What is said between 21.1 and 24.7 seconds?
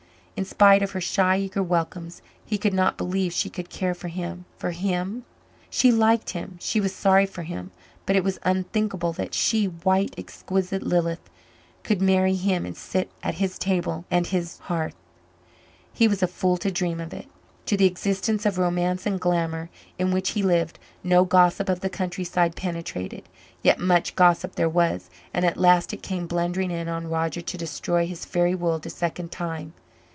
gossip of the countryside penetrated. Yet much gossip there